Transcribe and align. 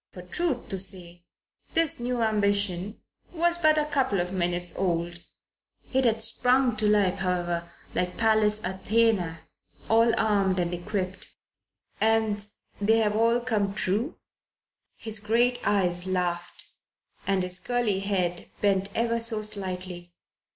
For, 0.09 0.23
truth 0.23 0.67
to 0.69 0.79
say, 0.79 1.25
this 1.75 1.99
new 1.99 2.23
ambition 2.23 2.99
was 3.33 3.59
but 3.59 3.77
a 3.77 3.85
couple 3.85 4.19
of 4.19 4.31
minutes 4.33 4.73
old. 4.75 5.23
It 5.93 6.05
had 6.05 6.23
sprung 6.23 6.71
into 6.71 6.87
life, 6.87 7.19
however, 7.19 7.69
like 7.93 8.17
Pallas 8.17 8.61
Athene, 8.63 9.37
all 9.91 10.11
armed 10.19 10.57
and 10.57 10.73
equipped. 10.73 11.27
"And 11.99 12.47
they 12.81 12.97
have 12.97 13.15
all 13.15 13.41
come 13.41 13.75
true?" 13.75 14.17
His 14.97 15.19
great 15.19 15.59
eyes 15.67 16.07
laughed 16.07 16.65
and 17.27 17.43
his 17.43 17.59
curly 17.59 17.99
head 17.99 18.49
bent 18.59 18.89
ever 18.95 19.19
so 19.19 19.43
slightly. 19.43 20.15